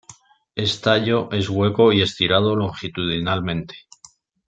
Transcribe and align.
Es 0.63 0.81
tallo 0.81 1.31
es 1.31 1.47
hueco 1.47 1.93
y 1.93 2.01
estriado 2.01 2.55
longitudinalmente. 2.55 3.75